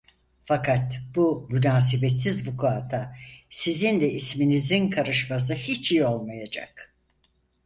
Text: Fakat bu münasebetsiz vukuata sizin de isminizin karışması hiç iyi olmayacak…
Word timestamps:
Fakat 0.45 0.97
bu 1.15 1.47
münasebetsiz 1.51 2.47
vukuata 2.47 3.17
sizin 3.49 4.01
de 4.01 4.11
isminizin 4.11 4.89
karışması 4.89 5.53
hiç 5.53 5.91
iyi 5.91 6.05
olmayacak… 6.05 6.95